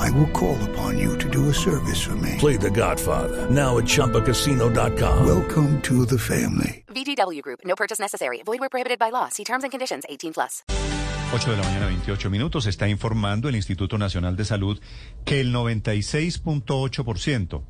[0.00, 2.36] I will call upon you to do a service for me.
[2.38, 5.26] Play The Godfather now at ChumbaCasino.com.
[5.26, 6.84] Welcome to the family.
[6.88, 7.60] VGW Group.
[7.66, 8.40] No purchase necessary.
[8.42, 9.28] Void where prohibited by law.
[9.28, 10.06] See terms and conditions.
[10.08, 10.64] 18 plus.
[11.32, 12.66] 8 de la mañana, 28 minutos.
[12.66, 14.80] Está informando el Instituto Nacional de Salud
[15.24, 17.62] que el 96.8%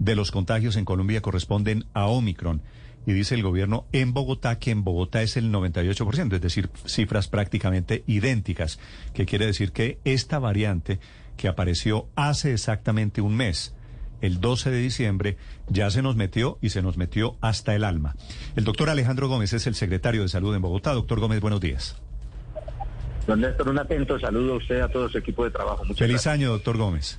[0.00, 2.60] de los contagios en Colombia corresponden a Omicron.
[3.06, 7.28] Y dice el gobierno en Bogotá que en Bogotá es el 98%, es decir, cifras
[7.28, 8.78] prácticamente idénticas,
[9.14, 11.00] que quiere decir que esta variante
[11.36, 13.74] que apareció hace exactamente un mes,
[14.20, 15.36] el 12 de diciembre,
[15.68, 18.14] ya se nos metió y se nos metió hasta el alma.
[18.56, 20.92] El doctor Alejandro Gómez es el secretario de Salud en Bogotá.
[20.92, 21.96] Doctor Gómez, buenos días.
[23.26, 25.84] Don Néstor, un atento saludo a usted, a todo su equipo de trabajo.
[25.84, 26.34] Muchas Feliz gracias.
[26.34, 27.18] año, doctor Gómez.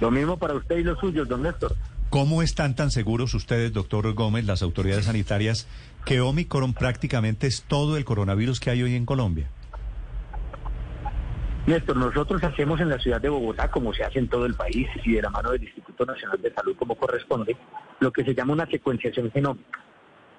[0.00, 1.76] Lo mismo para usted y los suyos, don Néstor.
[2.10, 5.66] ¿Cómo están tan seguros ustedes, doctor Gómez, las autoridades sanitarias,
[6.04, 9.48] que Omicron prácticamente es todo el coronavirus que hay hoy en Colombia?
[11.66, 14.88] Néstor, nosotros hacemos en la ciudad de Bogotá, como se hace en todo el país
[15.04, 17.56] y de la mano del Instituto Nacional de Salud como corresponde,
[17.98, 19.80] lo que se llama una secuenciación genómica.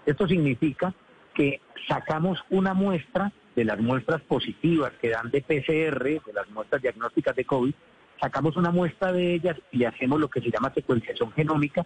[0.06, 0.94] Esto significa
[1.34, 6.82] que sacamos una muestra de las muestras positivas que dan de PCR, de las muestras
[6.82, 7.74] diagnósticas de COVID,
[8.22, 11.86] sacamos una muestra de ellas y hacemos lo que se llama secuenciación genómica,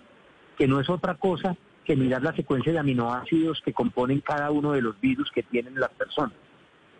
[0.55, 4.73] que no es otra cosa que mirar la secuencia de aminoácidos que componen cada uno
[4.73, 6.35] de los virus que tienen las personas.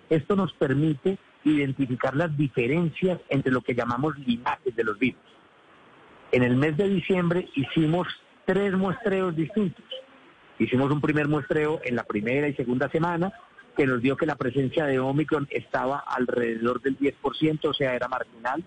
[0.10, 5.22] Esto nos permite identificar las diferencias entre lo que llamamos linajes de los virus.
[6.32, 8.08] En el mes de diciembre hicimos
[8.46, 9.86] tres muestreos distintos.
[10.60, 13.34] Hicimos un primer muestreo en la primera y segunda semana
[13.76, 18.08] que nos dio que la presencia de Omicron estaba alrededor del 10%, o sea, era
[18.08, 18.64] marginal.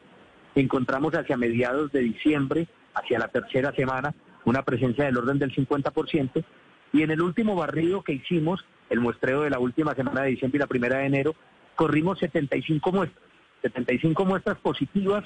[0.54, 6.44] Encontramos hacia mediados de diciembre, hacia la tercera semana, una presencia del orden del 50%.
[6.92, 10.58] Y en el último barrido que hicimos, el muestreo de la última semana de diciembre
[10.58, 11.34] y la primera de enero,
[11.74, 13.24] corrimos 75 muestras,
[13.62, 15.24] 75 muestras positivas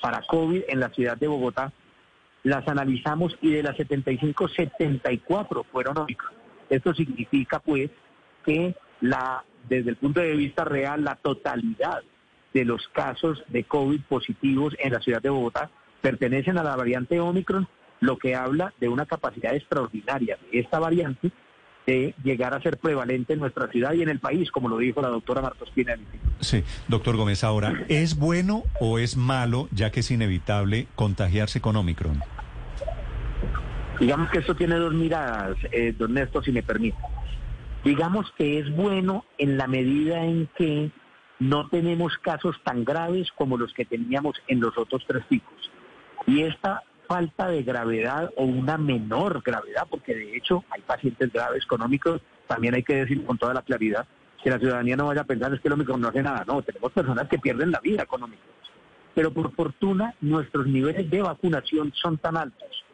[0.00, 1.72] para COVID en la ciudad de Bogotá.
[2.42, 6.32] Las analizamos y de las 75, 74 fueron Omicron.
[6.70, 7.90] Esto significa, pues,
[8.44, 12.02] que la, desde el punto de vista real, la totalidad
[12.54, 17.20] de los casos de COVID positivos en la ciudad de Bogotá pertenecen a la variante
[17.20, 17.68] Omicron,
[18.00, 21.30] lo que habla de una capacidad extraordinaria de esta variante
[21.90, 25.02] de llegar a ser prevalente en nuestra ciudad y en el país, como lo dijo
[25.02, 25.92] la doctora Martospina.
[25.92, 26.36] del Instituto.
[26.40, 31.74] Sí, doctor Gómez, ahora, ¿es bueno o es malo, ya que es inevitable, contagiarse con
[31.76, 32.20] Omicron?
[33.98, 36.96] Digamos que esto tiene dos miradas, eh, don Néstor, si me permite.
[37.84, 40.90] Digamos que es bueno en la medida en que
[41.40, 45.70] no tenemos casos tan graves como los que teníamos en los otros tres picos.
[46.26, 51.66] Y esta falta de gravedad o una menor gravedad, porque de hecho hay pacientes graves
[51.66, 54.06] con Omicron, también hay que decir con toda la claridad
[54.40, 56.62] que la ciudadanía no vaya a pensar es que el Omicron no hace nada, no,
[56.62, 58.54] tenemos personas que pierden la vida con Omicron.
[59.12, 62.84] Pero por fortuna nuestros niveles de vacunación son tan altos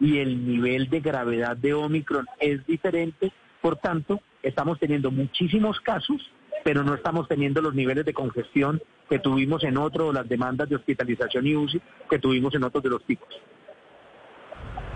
[0.00, 3.30] y el nivel de gravedad de Omicron es diferente,
[3.60, 6.32] por tanto, estamos teniendo muchísimos casos,
[6.64, 8.80] pero no estamos teniendo los niveles de congestión
[9.10, 12.88] que tuvimos en otro, las demandas de hospitalización y UCI que tuvimos en otros de
[12.88, 13.28] los picos.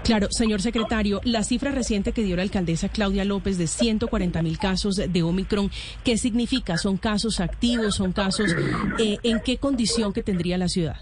[0.04, 4.58] Claro, señor secretario, la cifra reciente que dio la alcaldesa Claudia López de 140 mil
[4.58, 5.70] casos de Omicron,
[6.02, 6.76] ¿qué significa?
[6.76, 7.96] ¿Son casos activos?
[7.96, 8.50] ¿Son casos?
[8.98, 10.96] Eh, ¿En qué condición que tendría la ciudad?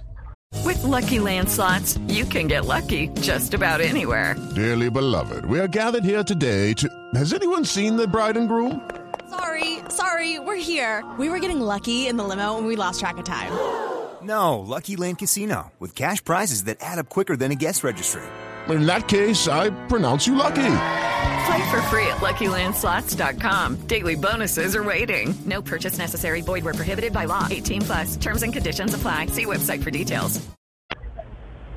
[0.65, 4.37] With Lucky Land slots, you can get lucky just about anywhere.
[4.55, 6.89] Dearly beloved, we are gathered here today to.
[7.15, 8.83] Has anyone seen the bride and groom?
[9.31, 11.05] Sorry, sorry, we're here.
[11.19, 13.53] We were getting lucky in the limo and we lost track of time.
[14.23, 18.23] No, Lucky Land Casino, with cash prizes that add up quicker than a guest registry.
[18.71, 20.77] In that case, I pronounce you lucky.
[21.47, 23.87] Play for free at LuckyLandSlots.com.
[23.87, 25.35] Daily bonuses are waiting.
[25.47, 26.43] No purchase necessary.
[26.43, 27.47] Void where prohibited by law.
[27.51, 28.17] 18 plus.
[28.17, 29.27] Terms and conditions apply.
[29.27, 30.41] See website for details.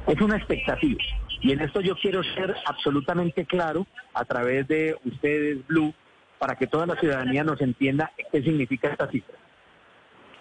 [0.05, 1.01] Es una expectativa.
[1.41, 5.93] Y en esto yo quiero ser absolutamente claro a través de ustedes, Blue,
[6.39, 9.37] para que toda la ciudadanía nos entienda qué significa esta cifra.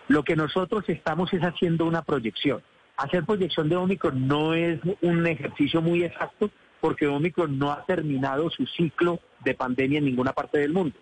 [0.08, 2.62] Lo que nosotros estamos es haciendo una proyección.
[3.02, 6.50] Hacer proyección de Omicron no es un ejercicio muy exacto
[6.80, 10.94] porque Omicron no ha terminado su ciclo de pandemia en ninguna parte del mundo.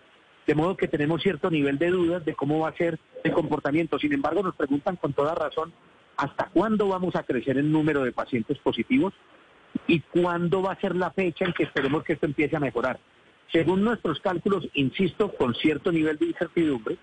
[0.47, 3.99] De modo que tenemos cierto nivel de dudas de cómo va a ser el comportamiento.
[3.99, 5.73] Sin embargo, nos preguntan con toda razón
[6.17, 9.13] hasta cuándo vamos a crecer el número de pacientes positivos
[9.85, 12.99] y cuándo va a ser la fecha en que esperemos que esto empiece a mejorar.
[13.51, 16.97] Según nuestros cálculos, insisto, con cierto nivel de incertidumbre,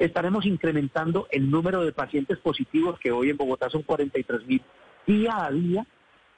[0.00, 4.62] estaremos incrementando el número de pacientes positivos, que hoy en Bogotá son 43 mil,
[5.06, 5.86] día a día,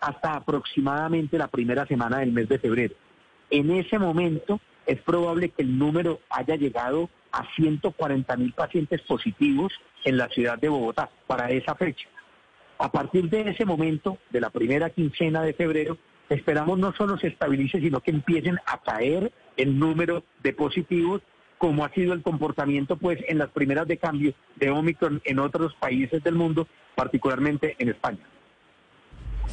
[0.01, 2.95] hasta aproximadamente la primera semana del mes de febrero.
[3.51, 9.73] En ese momento es probable que el número haya llegado a 140 mil pacientes positivos
[10.05, 12.09] en la ciudad de Bogotá para esa fecha.
[12.79, 15.99] A partir de ese momento, de la primera quincena de febrero,
[16.29, 21.23] esperamos no solo se estabilice, sino que empiecen a caer el número de positivos,
[21.63, 25.73] como ha sido el comportamiento pues en las primeras de cambio de Omicron en otros
[25.77, 26.67] países del mundo,
[26.97, 28.19] particularmente en España.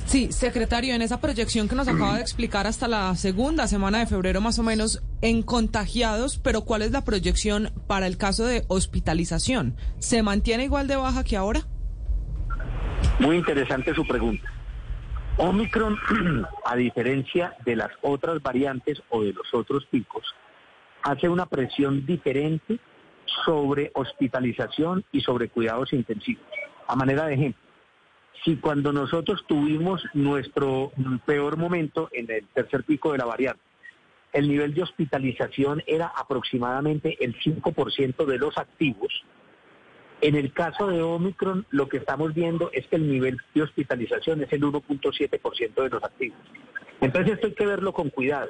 [0.05, 4.07] Sí, secretario, en esa proyección que nos acaba de explicar hasta la segunda semana de
[4.07, 8.63] febrero más o menos en contagiados, pero ¿cuál es la proyección para el caso de
[8.69, 9.75] hospitalización?
[9.99, 11.67] ¿Se mantiene igual de baja que ahora?
[13.19, 14.51] Muy interesante su pregunta.
[15.37, 15.95] Omicron,
[16.65, 20.23] a diferencia de las otras variantes o de los otros picos,
[21.03, 22.79] hace una presión diferente
[23.45, 26.43] sobre hospitalización y sobre cuidados intensivos.
[26.87, 27.61] A manera de ejemplo,
[28.43, 30.91] si cuando nosotros tuvimos nuestro
[31.25, 33.61] peor momento en el tercer pico de la variante,
[34.33, 39.23] el nivel de hospitalización era aproximadamente el 5% de los activos,
[40.21, 44.43] en el caso de Omicron lo que estamos viendo es que el nivel de hospitalización
[44.43, 46.37] es el 1.7% de los activos.
[46.99, 48.49] Entonces esto hay que verlo con cuidado.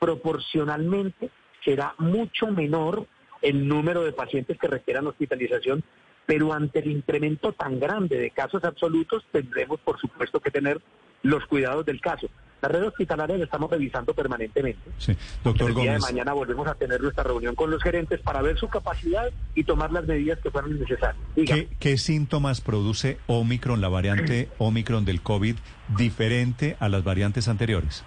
[0.00, 1.30] Proporcionalmente
[1.64, 3.06] será mucho menor
[3.42, 5.84] el número de pacientes que requieran hospitalización
[6.28, 10.78] pero ante el incremento tan grande de casos absolutos tendremos por supuesto que tener
[11.22, 12.28] los cuidados del caso.
[12.60, 14.90] La red hospitalaria la estamos revisando permanentemente.
[14.98, 15.16] Sí.
[15.42, 16.04] Doctor el día Gómez.
[16.04, 19.64] de mañana volvemos a tener nuestra reunión con los gerentes para ver su capacidad y
[19.64, 21.16] tomar las medidas que fueran necesarias.
[21.34, 25.56] ¿Qué, qué síntomas produce Omicron, la variante Omicron del COVID,
[25.96, 28.04] diferente a las variantes anteriores?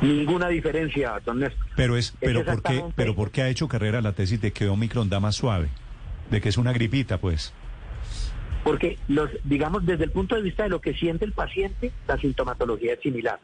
[0.00, 1.66] Ninguna diferencia, don Néstor.
[1.76, 4.52] Pero es, pero Es ¿por qué, pero por qué ha hecho carrera la tesis de
[4.52, 5.68] que Omicron da más suave?
[6.30, 7.52] De que es una gripita, pues.
[8.64, 12.16] Porque, los, digamos, desde el punto de vista de lo que siente el paciente, la
[12.18, 13.40] sintomatología es similar.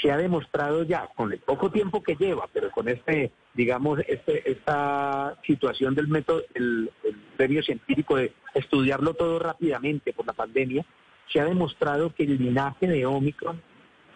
[0.00, 4.50] Se ha demostrado ya, con el poco tiempo que lleva, pero con este, digamos, este,
[4.50, 10.84] esta situación del método, el, el premio científico de estudiarlo todo rápidamente por la pandemia,
[11.32, 13.60] se ha demostrado que el linaje de Omicron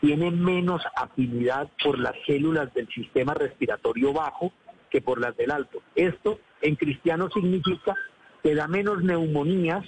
[0.05, 4.53] tiene menos afinidad por las células del sistema respiratorio bajo
[4.91, 5.81] que por las del alto.
[5.95, 7.95] Esto en cristiano significa
[8.43, 9.83] que da menos neumonías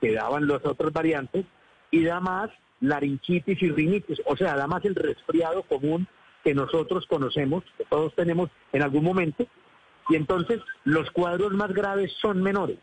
[0.00, 1.46] que daban las otras variantes
[1.92, 2.50] y da más
[2.80, 6.08] laringitis y rinitis, o sea, da más el resfriado común
[6.42, 9.46] que nosotros conocemos, que todos tenemos en algún momento,
[10.08, 12.78] y entonces los cuadros más graves son menores.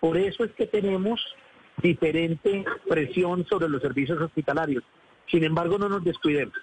[0.00, 1.24] Por eso es que tenemos
[1.80, 4.82] diferente presión sobre los servicios hospitalarios.
[5.30, 6.54] Sin embargo, no nos descuidemos.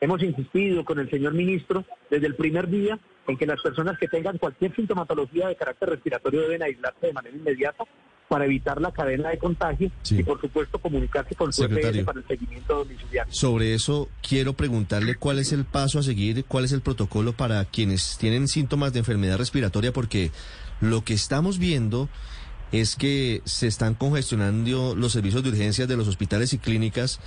[0.00, 4.08] Hemos insistido con el señor ministro desde el primer día en que las personas que
[4.08, 7.84] tengan cualquier sintomatología de carácter respiratorio deben aislarse de manera inmediata
[8.28, 10.18] para evitar la cadena de contagio Sí.
[10.18, 11.64] y, por supuesto, comunicarse con su.
[11.64, 13.32] EPS para el seguimiento domiciliario.
[13.32, 17.64] Sobre eso quiero preguntarle cuál es el paso a seguir, cuál es el protocolo para
[17.64, 20.30] quienes tienen síntomas de enfermedad respiratoria, porque
[20.80, 22.08] lo que estamos viendo
[22.72, 27.20] es que se están congestionando los servicios de urgencias de los hospitales y clínicas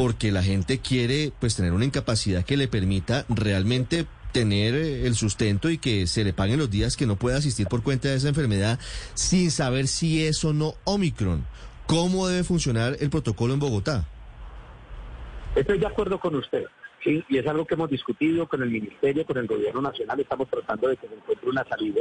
[0.00, 5.14] porque la gente quiere pues tener una incapacidad que le permita realmente tener eh, el
[5.14, 8.14] sustento y que se le paguen los días que no pueda asistir por cuenta de
[8.14, 8.78] esa enfermedad
[9.12, 11.44] sin saber si es o no Omicron.
[11.86, 14.06] ¿Cómo debe funcionar el protocolo en Bogotá?
[15.54, 16.64] Estoy de acuerdo con usted,
[17.04, 20.48] sí, y es algo que hemos discutido con el Ministerio, con el Gobierno Nacional, estamos
[20.48, 22.00] tratando de que se encuentre una salida.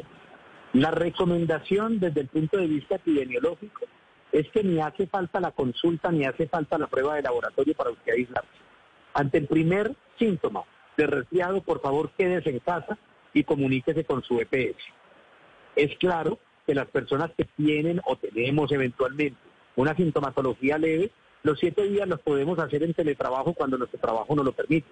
[0.71, 3.87] La recomendación desde el punto de vista epidemiológico
[4.31, 7.91] es que ni hace falta la consulta ni hace falta la prueba de laboratorio para
[7.91, 8.49] usted aislarse.
[9.13, 10.63] Ante el primer síntoma
[10.97, 12.97] de resfriado, por favor quédese en casa
[13.33, 14.77] y comuníquese con su EPS.
[15.75, 19.39] Es claro que las personas que tienen o tenemos eventualmente
[19.75, 21.11] una sintomatología leve,
[21.43, 24.87] los siete días los podemos hacer en teletrabajo cuando nuestro trabajo nos lo permite.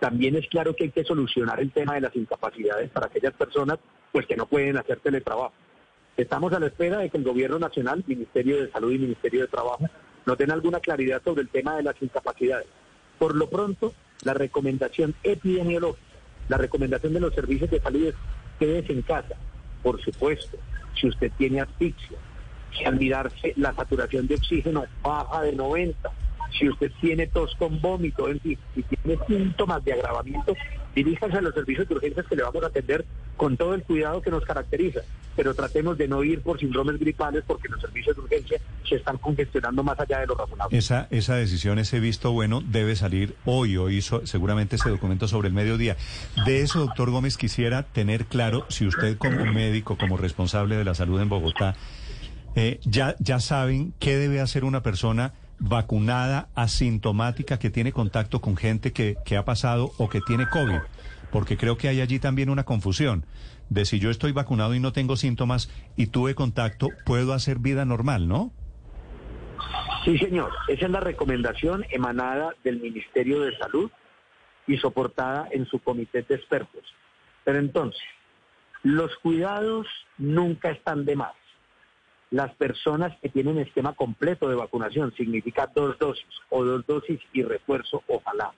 [0.00, 3.78] También es claro que hay que solucionar el tema de las incapacidades para aquellas personas
[4.10, 5.52] pues que no pueden hacer teletrabajo.
[6.16, 9.48] Estamos a la espera de que el Gobierno Nacional, Ministerio de Salud y Ministerio de
[9.48, 9.88] Trabajo
[10.26, 12.66] nos den alguna claridad sobre el tema de las incapacidades.
[13.18, 16.06] Por lo pronto, la recomendación epidemiológica,
[16.48, 18.14] la recomendación de los servicios de salud es
[18.58, 19.36] quédese en casa.
[19.82, 20.58] Por supuesto,
[20.94, 22.18] si usted tiene asfixia,
[22.76, 26.10] si al mirarse la saturación de oxígeno baja de 90,
[26.58, 30.54] si usted tiene tos con vómito, en fin, si tiene síntomas de agravamiento,
[30.94, 33.04] diríjase a los servicios de urgencias que le vamos a atender
[33.42, 35.00] con todo el cuidado que nos caracteriza.
[35.34, 39.18] Pero tratemos de no ir por síndromes gripales porque los servicios de urgencia se están
[39.18, 40.78] congestionando más allá de lo razonable.
[40.78, 45.48] Esa, esa decisión, ese visto bueno, debe salir hoy o hizo seguramente ese documento sobre
[45.48, 45.96] el mediodía.
[46.46, 50.94] De eso, doctor Gómez, quisiera tener claro si usted como médico, como responsable de la
[50.94, 51.74] salud en Bogotá,
[52.54, 58.56] eh, ya, ya saben qué debe hacer una persona vacunada, asintomática, que tiene contacto con
[58.56, 60.78] gente que, que ha pasado o que tiene COVID.
[61.32, 63.24] Porque creo que hay allí también una confusión
[63.70, 67.84] de si yo estoy vacunado y no tengo síntomas y tuve contacto, puedo hacer vida
[67.84, 68.52] normal, ¿no?
[70.04, 70.52] Sí, señor.
[70.68, 73.90] Esa es la recomendación emanada del Ministerio de Salud
[74.66, 76.84] y soportada en su comité de expertos.
[77.44, 78.02] Pero entonces,
[78.82, 79.86] los cuidados
[80.18, 81.34] nunca están de más.
[82.30, 87.42] Las personas que tienen esquema completo de vacunación, significa dos dosis o dos dosis y
[87.42, 88.52] refuerzo, ojalá,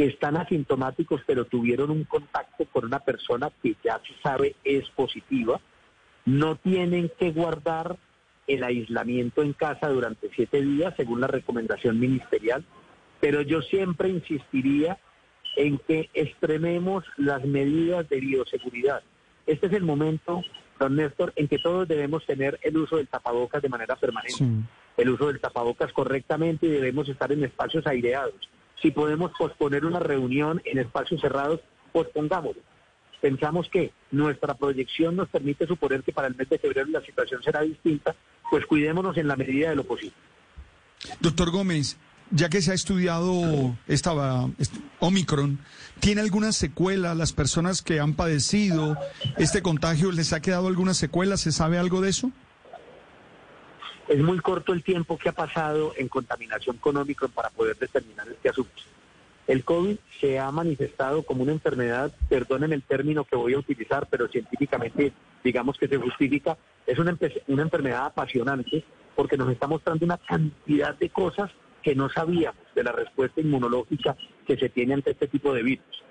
[0.00, 4.88] que están asintomáticos pero tuvieron un contacto con una persona que ya se sabe es
[4.96, 5.60] positiva,
[6.24, 7.98] no tienen que guardar
[8.46, 12.64] el aislamiento en casa durante siete días, según la recomendación ministerial,
[13.20, 14.96] pero yo siempre insistiría
[15.56, 19.02] en que extrememos las medidas de bioseguridad.
[19.44, 20.40] Este es el momento,
[20.78, 24.66] don Néstor, en que todos debemos tener el uso del tapabocas de manera permanente,
[24.96, 28.48] el uso del tapabocas correctamente y debemos estar en espacios aireados.
[28.80, 31.60] Si podemos posponer una reunión en espacios cerrados,
[31.92, 32.62] pospongámoslo.
[33.20, 37.42] Pensamos que nuestra proyección nos permite suponer que para el mes de febrero la situación
[37.42, 38.14] será distinta,
[38.50, 40.16] pues cuidémonos en la medida de lo posible.
[41.20, 41.98] Doctor Gómez,
[42.30, 44.12] ya que se ha estudiado esta
[45.00, 45.58] Omicron,
[46.00, 48.96] ¿tiene alguna secuela las personas que han padecido
[49.36, 50.12] este contagio?
[50.12, 51.36] ¿Les ha quedado alguna secuela?
[51.36, 52.32] ¿Se sabe algo de eso?
[54.10, 58.26] Es muy corto el tiempo que ha pasado en contaminación con Omicron para poder determinar
[58.28, 58.82] este asunto.
[59.46, 64.08] El COVID se ha manifestado como una enfermedad, perdonen el término que voy a utilizar,
[64.10, 65.12] pero científicamente
[65.44, 68.82] digamos que se justifica, es una, una enfermedad apasionante
[69.14, 74.16] porque nos está mostrando una cantidad de cosas que no sabíamos de la respuesta inmunológica
[74.44, 76.04] que se tiene ante este tipo de virus.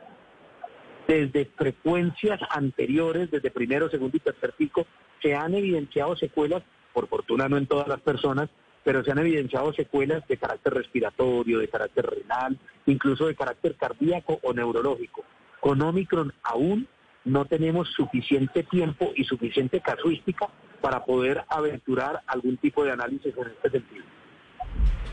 [1.05, 4.87] Desde frecuencias anteriores, desde primero, segundo y tercer pico,
[5.21, 6.63] se han evidenciado secuelas,
[6.99, 8.49] por fortuna no en todas las personas,
[8.83, 14.39] pero se han evidenciado secuelas de carácter respiratorio, de carácter renal, incluso de carácter cardíaco
[14.43, 15.23] o neurológico.
[15.61, 16.87] Con Omicron aún
[17.23, 20.47] no tenemos suficiente tiempo y suficiente casuística
[20.81, 24.03] para poder aventurar algún tipo de análisis en este sentido.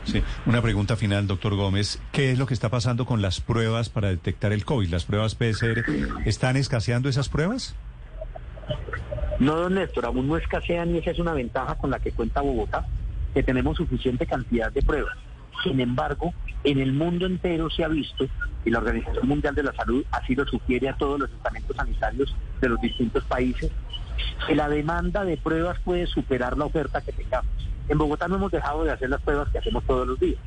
[0.03, 2.01] Sí, una pregunta final, doctor Gómez.
[2.11, 4.89] ¿Qué es lo que está pasando con las pruebas para detectar el COVID?
[4.89, 5.83] ¿Las pruebas PCR
[6.25, 7.75] están escaseando esas pruebas?
[9.39, 12.41] No, don Néstor, aún no escasean y esa es una ventaja con la que cuenta
[12.41, 12.87] Bogotá,
[13.33, 15.15] que tenemos suficiente cantidad de pruebas.
[15.63, 18.25] Sin embargo, en el mundo entero se ha visto,
[18.65, 22.35] y la Organización Mundial de la Salud así lo sugiere a todos los estamentos sanitarios
[22.59, 23.71] de los distintos países,
[24.47, 27.51] que la demanda de pruebas puede superar la oferta que tengamos.
[27.89, 30.39] En Bogotá no hemos dejado de hacer las pruebas que hacemos todos los días.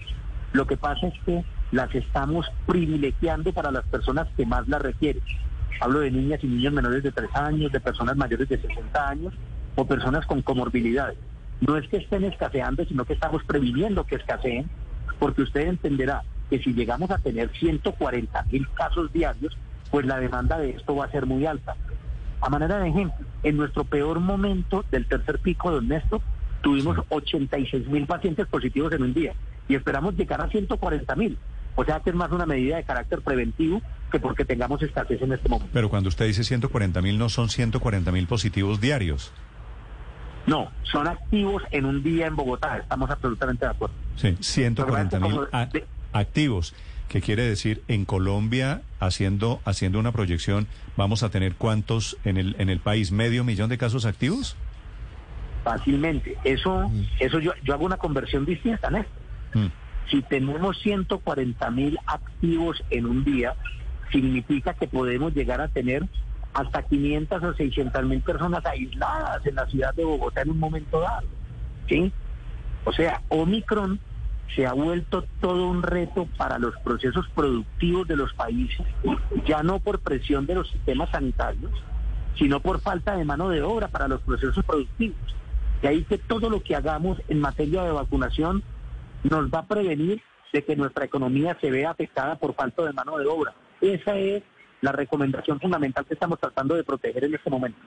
[0.53, 5.23] Lo que pasa es que las estamos privilegiando para las personas que más las requieren.
[5.81, 9.35] Hablo de niñas y niños menores de 3 años, de personas mayores de 60 años
[9.77, 11.17] o personas con comorbilidades.
[11.61, 14.69] No es que estén escaseando, sino que estamos previniendo que escaseen,
[15.19, 19.57] porque usted entenderá que si llegamos a tener 140 mil casos diarios,
[19.91, 21.77] pues la demanda de esto va a ser muy alta.
[22.41, 26.23] A manera de ejemplo, en nuestro peor momento del tercer pico, don Néstor,
[26.63, 29.35] tuvimos 86 mil pacientes positivos en un día
[29.69, 31.39] y esperamos llegar a 140 mil.
[31.77, 35.33] O sea que es más una medida de carácter preventivo que porque tengamos escasez en
[35.33, 35.71] este momento.
[35.73, 39.33] Pero cuando usted dice 140 mil, no son 140 mil positivos diarios.
[40.47, 43.95] No, son activos en un día en Bogotá, estamos absolutamente de acuerdo.
[44.17, 45.39] Sí, 140 mil
[46.13, 46.75] activos,
[47.09, 52.57] que quiere decir en Colombia, haciendo, haciendo una proyección, vamos a tener cuántos en el,
[52.59, 54.57] en el país, medio millón de casos activos
[55.63, 56.37] fácilmente.
[56.45, 57.07] Eso, mm.
[57.21, 59.13] eso yo, yo hago una conversión distinta, en esto.
[59.55, 59.67] Mm.
[60.11, 63.55] Si tenemos 140 mil activos en un día,
[64.11, 66.05] significa que podemos llegar a tener
[66.53, 71.01] hasta 500 o 600 mil personas aisladas en la ciudad de Bogotá en un momento
[71.01, 71.27] dado.
[71.89, 72.13] ¿Sí?
[72.85, 74.01] O sea, Omicron
[74.55, 78.85] se ha vuelto todo un reto para los procesos productivos de los países,
[79.47, 81.71] ya no por presión de los sistemas sanitarios,
[82.37, 85.37] sino por falta de mano de obra para los procesos productivos.
[85.83, 88.65] De ahí que todo lo que hagamos en materia de vacunación
[89.25, 90.23] nos va a prevenir
[90.53, 93.55] de que nuestra economía se vea afectada por falta de mano de obra.
[93.81, 94.43] Esa es
[94.81, 97.79] la recomendación fundamental que estamos tratando de proteger en este momento.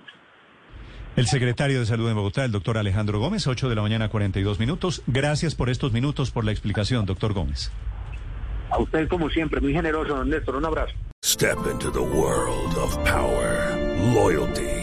[1.16, 4.60] El secretario de Salud en Bogotá, el doctor Alejandro Gómez, 8 de la mañana, 42
[4.60, 5.04] minutos.
[5.06, 7.72] Gracias por estos minutos, por la explicación, doctor Gómez.
[8.72, 10.56] A usted, como siempre, muy generoso, don Néstor.
[10.56, 10.94] Un abrazo.
[11.24, 13.78] Step into the world of power,
[14.14, 14.83] loyalty,